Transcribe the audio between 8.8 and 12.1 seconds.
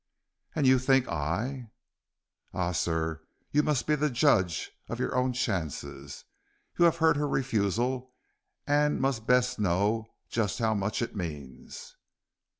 must best know just how much it means."